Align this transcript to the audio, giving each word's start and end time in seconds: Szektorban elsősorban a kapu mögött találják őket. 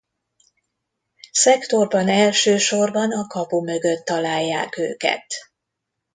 Szektorban 1.31 2.09
elsősorban 2.09 3.11
a 3.11 3.27
kapu 3.27 3.61
mögött 3.63 4.05
találják 4.05 4.77
őket. 4.77 5.25